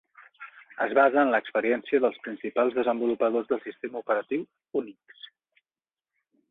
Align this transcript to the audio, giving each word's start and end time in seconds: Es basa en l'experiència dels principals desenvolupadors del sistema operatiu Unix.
Es 0.85 0.95
basa 0.99 1.19
en 1.23 1.33
l'experiència 1.35 1.99
dels 2.05 2.17
principals 2.29 2.79
desenvolupadors 2.79 3.53
del 3.53 3.63
sistema 3.67 4.03
operatiu 4.05 4.49
Unix. 4.83 5.25